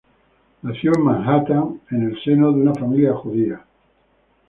Nació 0.63 0.93
en 0.95 1.03
Manhattan, 1.03 1.79
en 1.91 2.09
el 2.09 2.19
seno 2.23 2.51
de 2.51 2.59
una 2.59 2.73
familia 2.73 3.13
judía. 3.13 3.63